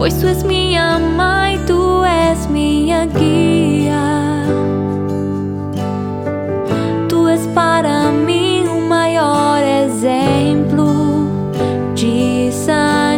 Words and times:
pois 0.00 0.14
tu 0.14 0.26
és 0.26 0.42
minha 0.42 0.98
mãe, 0.98 1.60
tu 1.66 2.02
és 2.06 2.46
minha 2.46 3.04
guia. 3.04 4.00
Tu 7.06 7.28
és 7.28 7.46
para 7.48 8.10
mim 8.10 8.64
o 8.64 8.80
maior 8.80 9.62
exemplo 9.62 11.28
de 11.94 12.50
santidade, 12.50 13.12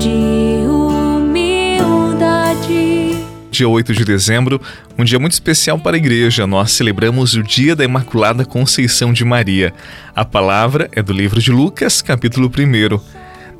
de 0.00 0.66
humildade. 0.66 1.54
Dia 3.52 3.68
8 3.68 3.92
de 3.92 4.04
dezembro, 4.04 4.60
um 4.98 5.04
dia 5.04 5.20
muito 5.20 5.34
especial 5.34 5.78
para 5.78 5.94
a 5.94 5.98
igreja. 5.98 6.48
Nós 6.48 6.72
celebramos 6.72 7.34
o 7.34 7.44
Dia 7.44 7.76
da 7.76 7.84
Imaculada 7.84 8.44
Conceição 8.44 9.12
de 9.12 9.24
Maria. 9.24 9.72
A 10.16 10.24
palavra 10.24 10.90
é 10.90 11.00
do 11.00 11.12
livro 11.12 11.40
de 11.40 11.52
Lucas, 11.52 12.02
capítulo 12.02 12.48
1. 12.50 13.21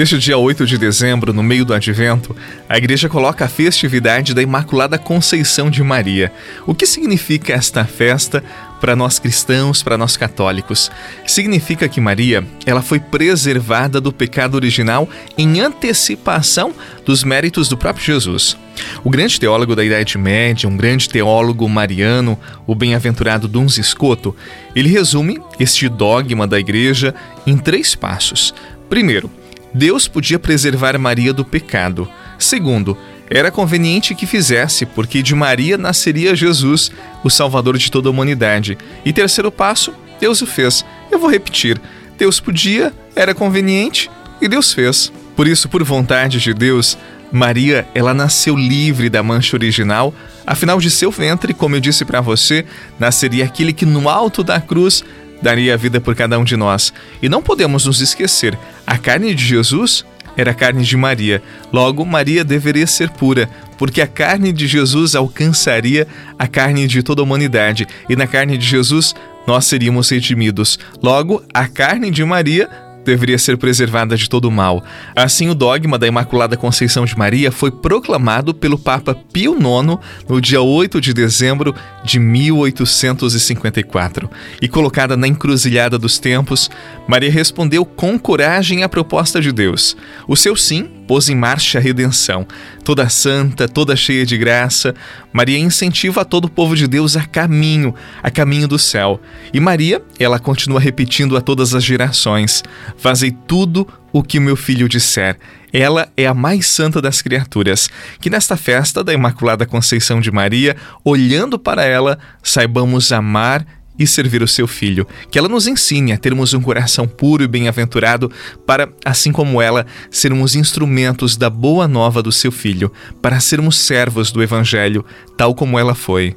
Neste 0.00 0.16
dia 0.16 0.38
8 0.38 0.64
de 0.64 0.78
dezembro, 0.78 1.30
no 1.30 1.42
meio 1.42 1.62
do 1.62 1.74
advento, 1.74 2.34
a 2.66 2.78
igreja 2.78 3.06
coloca 3.06 3.44
a 3.44 3.48
festividade 3.48 4.32
da 4.32 4.40
Imaculada 4.40 4.96
Conceição 4.96 5.68
de 5.70 5.82
Maria. 5.82 6.32
O 6.66 6.74
que 6.74 6.86
significa 6.86 7.52
esta 7.52 7.84
festa 7.84 8.42
para 8.80 8.96
nós 8.96 9.18
cristãos, 9.18 9.82
para 9.82 9.98
nós 9.98 10.16
católicos? 10.16 10.90
Significa 11.26 11.86
que 11.86 12.00
Maria, 12.00 12.42
ela 12.64 12.80
foi 12.80 12.98
preservada 12.98 14.00
do 14.00 14.10
pecado 14.10 14.54
original 14.54 15.06
em 15.36 15.60
antecipação 15.60 16.72
dos 17.04 17.22
méritos 17.22 17.68
do 17.68 17.76
próprio 17.76 18.06
Jesus. 18.06 18.56
O 19.04 19.10
grande 19.10 19.38
teólogo 19.38 19.76
da 19.76 19.84
Idade 19.84 20.16
Média, 20.16 20.66
um 20.66 20.78
grande 20.78 21.10
teólogo 21.10 21.68
mariano, 21.68 22.40
o 22.66 22.74
bem-aventurado 22.74 23.46
Duns 23.46 23.74
Scoto, 23.74 24.34
ele 24.74 24.88
resume 24.88 25.38
este 25.58 25.90
dogma 25.90 26.46
da 26.46 26.58
igreja 26.58 27.14
em 27.46 27.58
três 27.58 27.94
passos. 27.94 28.54
Primeiro, 28.88 29.30
Deus 29.72 30.08
podia 30.08 30.38
preservar 30.38 30.98
Maria 30.98 31.32
do 31.32 31.44
pecado. 31.44 32.08
Segundo, 32.38 32.96
era 33.28 33.50
conveniente 33.50 34.14
que 34.14 34.26
fizesse, 34.26 34.84
porque 34.84 35.22
de 35.22 35.34
Maria 35.34 35.78
nasceria 35.78 36.34
Jesus, 36.34 36.90
o 37.22 37.30
Salvador 37.30 37.78
de 37.78 37.90
toda 37.90 38.08
a 38.08 38.10
humanidade. 38.10 38.76
E 39.04 39.12
terceiro 39.12 39.52
passo, 39.52 39.94
Deus 40.20 40.42
o 40.42 40.46
fez. 40.46 40.84
Eu 41.10 41.18
vou 41.18 41.30
repetir: 41.30 41.80
Deus 42.18 42.40
podia, 42.40 42.92
era 43.14 43.34
conveniente 43.34 44.10
e 44.40 44.48
Deus 44.48 44.72
fez. 44.72 45.12
Por 45.36 45.46
isso, 45.46 45.68
por 45.68 45.82
vontade 45.84 46.40
de 46.40 46.52
Deus, 46.52 46.98
Maria, 47.32 47.86
ela 47.94 48.12
nasceu 48.12 48.56
livre 48.56 49.08
da 49.08 49.22
mancha 49.22 49.56
original, 49.56 50.12
afinal 50.44 50.80
de 50.80 50.90
seu 50.90 51.10
ventre, 51.10 51.54
como 51.54 51.76
eu 51.76 51.80
disse 51.80 52.04
para 52.04 52.20
você, 52.20 52.66
nasceria 52.98 53.44
aquele 53.44 53.72
que 53.72 53.86
no 53.86 54.08
alto 54.08 54.42
da 54.42 54.60
cruz 54.60 55.04
daria 55.42 55.74
a 55.74 55.76
vida 55.76 56.00
por 56.00 56.14
cada 56.14 56.38
um 56.38 56.44
de 56.44 56.56
nós. 56.56 56.92
E 57.22 57.28
não 57.28 57.42
podemos 57.42 57.86
nos 57.86 58.00
esquecer, 58.00 58.58
a 58.86 58.98
carne 58.98 59.34
de 59.34 59.44
Jesus 59.44 60.04
era 60.36 60.52
a 60.52 60.54
carne 60.54 60.84
de 60.84 60.96
Maria. 60.96 61.42
Logo, 61.72 62.04
Maria 62.04 62.44
deveria 62.44 62.86
ser 62.86 63.10
pura, 63.10 63.48
porque 63.76 64.00
a 64.00 64.06
carne 64.06 64.52
de 64.52 64.66
Jesus 64.66 65.14
alcançaria 65.14 66.06
a 66.38 66.46
carne 66.46 66.86
de 66.86 67.02
toda 67.02 67.20
a 67.20 67.24
humanidade, 67.24 67.86
e 68.08 68.16
na 68.16 68.26
carne 68.26 68.56
de 68.56 68.66
Jesus 68.66 69.14
nós 69.46 69.64
seríamos 69.66 70.08
redimidos. 70.10 70.78
Logo, 71.02 71.42
a 71.52 71.66
carne 71.66 72.10
de 72.10 72.24
Maria 72.24 72.68
deveria 73.04 73.38
ser 73.38 73.56
preservada 73.56 74.16
de 74.16 74.28
todo 74.28 74.46
o 74.46 74.50
mal. 74.50 74.82
Assim, 75.14 75.48
o 75.48 75.54
dogma 75.54 75.96
da 75.98 76.06
Imaculada 76.06 76.56
Conceição 76.56 77.04
de 77.04 77.16
Maria 77.16 77.52
foi 77.52 77.70
proclamado 77.70 78.54
pelo 78.54 78.78
Papa 78.78 79.14
Pio 79.32 79.54
IX 79.54 79.98
no 80.28 80.40
dia 80.40 80.60
8 80.60 81.00
de 81.00 81.12
dezembro 81.12 81.74
de 82.04 82.18
1854. 82.18 84.30
E 84.60 84.68
colocada 84.68 85.16
na 85.16 85.26
encruzilhada 85.26 85.98
dos 85.98 86.18
tempos, 86.18 86.70
Maria 87.06 87.30
respondeu 87.30 87.84
com 87.84 88.18
coragem 88.18 88.82
à 88.82 88.88
proposta 88.88 89.40
de 89.40 89.52
Deus. 89.52 89.96
O 90.26 90.36
seu 90.36 90.56
sim 90.56 90.88
pôs 91.10 91.28
em 91.28 91.34
marcha 91.34 91.80
a 91.80 91.82
redenção. 91.82 92.46
Toda 92.84 93.08
santa, 93.08 93.66
toda 93.66 93.96
cheia 93.96 94.24
de 94.24 94.38
graça, 94.38 94.94
Maria 95.32 95.58
incentiva 95.58 96.24
todo 96.24 96.44
o 96.44 96.48
povo 96.48 96.76
de 96.76 96.86
Deus 96.86 97.16
a 97.16 97.26
caminho, 97.26 97.92
a 98.22 98.30
caminho 98.30 98.68
do 98.68 98.78
céu. 98.78 99.20
E 99.52 99.58
Maria, 99.58 100.00
ela 100.20 100.38
continua 100.38 100.78
repetindo 100.78 101.36
a 101.36 101.40
todas 101.40 101.74
as 101.74 101.82
gerações: 101.82 102.62
Fazei 102.96 103.32
tudo 103.32 103.88
o 104.12 104.22
que 104.22 104.38
meu 104.38 104.54
filho 104.54 104.88
disser. 104.88 105.36
Ela 105.72 106.08
é 106.16 106.28
a 106.28 106.34
mais 106.34 106.68
santa 106.68 107.02
das 107.02 107.20
criaturas. 107.20 107.90
Que 108.20 108.30
nesta 108.30 108.56
festa 108.56 109.02
da 109.02 109.12
Imaculada 109.12 109.66
Conceição 109.66 110.20
de 110.20 110.30
Maria, 110.30 110.76
olhando 111.04 111.58
para 111.58 111.84
ela, 111.84 112.20
saibamos 112.40 113.10
amar 113.10 113.66
e 114.00 114.06
servir 114.06 114.42
o 114.42 114.48
seu 114.48 114.66
filho. 114.66 115.06
Que 115.30 115.38
ela 115.38 115.48
nos 115.48 115.66
ensine 115.66 116.12
a 116.12 116.16
termos 116.16 116.54
um 116.54 116.62
coração 116.62 117.06
puro 117.06 117.44
e 117.44 117.46
bem-aventurado 117.46 118.32
para, 118.66 118.88
assim 119.04 119.30
como 119.30 119.60
ela, 119.60 119.86
sermos 120.10 120.54
instrumentos 120.54 121.36
da 121.36 121.50
boa 121.50 121.86
nova 121.86 122.22
do 122.22 122.32
seu 122.32 122.50
filho, 122.50 122.90
para 123.20 123.38
sermos 123.38 123.76
servos 123.78 124.32
do 124.32 124.42
Evangelho, 124.42 125.04
tal 125.36 125.54
como 125.54 125.78
ela 125.78 125.94
foi. 125.94 126.34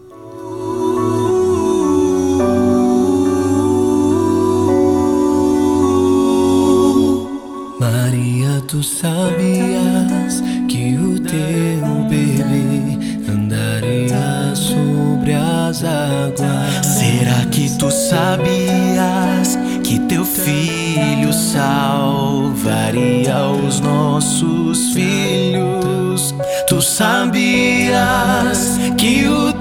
Maria 7.80 8.60
do 8.62 8.84
Sal 8.84 9.13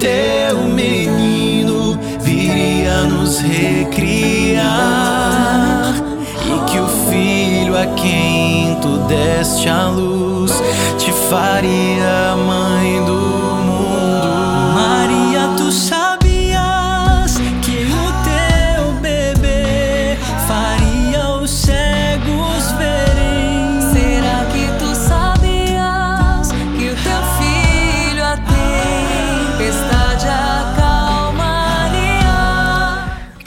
teu 0.02 0.58
menino 0.64 1.96
viria 2.20 3.02
nos 3.02 3.38
recriar. 3.38 4.64
E 6.44 6.70
que 6.70 6.78
o 6.80 6.88
filho 7.08 7.78
a 7.78 7.86
quem 7.94 8.76
tu 8.82 8.98
deste 9.06 9.68
a 9.68 9.86
luz 9.86 10.52
te 10.98 11.12
faria 11.30 12.21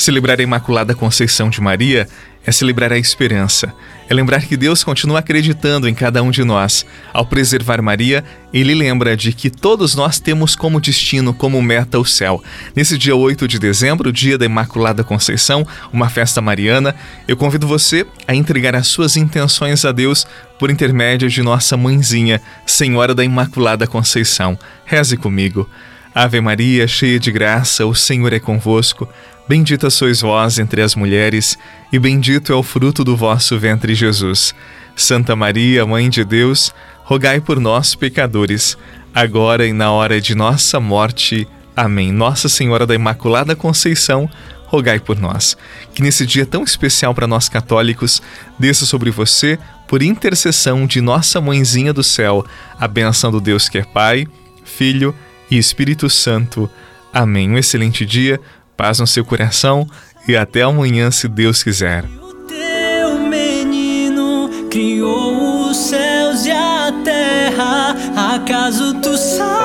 Celebrar 0.06 0.40
a 0.40 0.44
Imaculada 0.44 0.94
Conceição 0.94 1.50
de 1.50 1.60
Maria 1.60 2.07
é 2.46 2.52
celebrar 2.52 2.94
a 2.94 2.98
esperança. 3.00 3.74
É 4.07 4.13
lembrar 4.13 4.46
que 4.46 4.56
Deus 4.56 4.84
continua 4.84 5.18
acreditando 5.18 5.90
em 5.90 5.96
cada 5.96 6.22
um 6.22 6.30
de 6.30 6.44
nós. 6.44 6.86
Ao 7.12 7.25
preservar 7.25 7.81
Maria, 7.81 8.24
ele 8.54 8.75
lembra 8.75 9.18
de 9.18 9.34
que 9.34 9.50
todos 9.50 9.96
nós 9.96 10.19
temos 10.19 10.56
como 10.56 10.80
destino, 10.80 11.34
como 11.34 11.60
meta, 11.60 11.98
o 11.98 12.06
céu. 12.06 12.44
Nesse 12.75 13.00
dia 13.00 13.16
8 13.16 13.48
de 13.48 13.57
dezembro, 13.57 14.13
dia 14.13 14.38
da 14.38 14.46
Imaculada 14.46 15.04
Conceição, 15.04 15.66
uma 15.92 16.08
festa 16.08 16.40
mariana, 16.40 16.96
eu 17.28 17.36
convido 17.36 17.66
você 17.66 18.06
a 18.28 18.36
entregar 18.36 18.75
as 18.75 18.86
suas 18.86 19.18
intenções 19.18 19.84
a 19.86 19.92
Deus 19.92 20.28
por 20.60 20.69
intermédio 20.69 21.31
de 21.31 21.42
nossa 21.42 21.75
mãezinha, 21.75 22.40
Senhora 22.63 23.16
da 23.16 23.24
Imaculada 23.24 23.88
Conceição. 23.88 24.56
Reze 24.86 25.18
comigo. 25.18 25.68
Ave 26.13 26.40
Maria, 26.40 26.88
cheia 26.88 27.19
de 27.19 27.30
graça, 27.30 27.86
o 27.86 27.94
Senhor 27.94 28.31
é 28.31 28.40
convosco. 28.40 29.10
Bendita 29.47 29.92
sois 29.92 30.21
vós 30.21 30.57
entre 30.57 30.81
as 30.81 30.95
mulheres, 30.95 31.57
e 31.94 32.00
bendito 32.00 32.51
é 32.51 32.56
o 32.56 32.63
fruto 32.63 33.03
do 33.03 33.15
vosso 33.15 33.59
ventre, 33.59 33.94
Jesus. 33.94 34.56
Santa 34.95 35.36
Maria, 35.36 35.86
Mãe 35.86 36.09
de 36.09 36.24
Deus, 36.24 36.74
rogai 37.03 37.39
por 37.39 37.59
nós, 37.59 37.94
pecadores, 37.94 38.75
agora 39.13 39.68
e 39.68 39.71
na 39.71 39.92
hora 39.92 40.19
de 40.19 40.33
nossa 40.33 40.80
morte. 40.80 41.47
Amém. 41.75 42.12
Nossa 42.12 42.50
Senhora 42.50 42.88
da 42.88 42.95
Imaculada 42.95 43.56
Conceição, 43.56 44.27
rogai 44.65 45.00
por 45.00 45.19
nós. 45.19 45.56
Que 45.94 46.01
nesse 46.01 46.25
dia 46.25 46.45
tão 46.45 46.63
especial 46.63 47.13
para 47.13 47.27
nós 47.27 47.48
católicos, 47.48 48.24
desça 48.57 48.86
sobre 48.86 49.12
você, 49.12 49.59
por 49.88 50.01
intercessão 50.01 50.88
de 50.88 51.01
nossa 51.01 51.39
Mãezinha 51.39 51.94
do 51.94 52.03
céu, 52.03 52.44
a 52.80 52.88
benção 52.88 53.31
do 53.31 53.39
Deus 53.39 53.69
que 53.69 53.77
é 53.77 53.83
Pai, 53.83 54.25
Filho 54.63 55.13
e 55.51 55.57
Espírito 55.57 56.09
Santo. 56.09 56.68
Amém. 57.13 57.50
Um 57.51 57.57
excelente 57.57 58.06
dia, 58.06 58.39
paz 58.75 59.00
no 59.00 59.07
seu 59.07 59.25
coração 59.25 59.88
e 60.27 60.36
até 60.36 60.63
amanhã, 60.63 61.12
se 61.12 61.27
Deus 61.27 61.63
quiser. 61.63 62.04
O 62.22 62.33
teu 62.48 63.19
menino 63.19 64.50
criou 64.69 65.69
os 65.69 65.77
céus 65.77 66.45
e 66.45 66.51
a 66.51 66.92
terra. 67.04 67.95
Acaso 68.36 68.94
tu 69.01 69.18
sabias 69.18 69.64